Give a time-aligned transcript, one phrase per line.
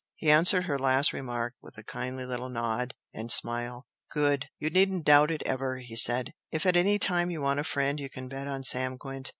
[0.15, 3.85] He answered her last remark with a kindly little nod and smile.
[4.11, 4.47] "Good!
[4.57, 7.99] You needn't doubt it ever!" he said "If at any time you want a friend
[7.99, 9.29] you can bet on Sam Gwent.